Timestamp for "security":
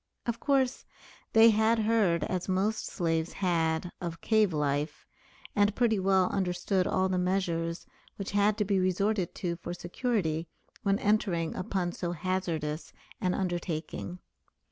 9.75-10.47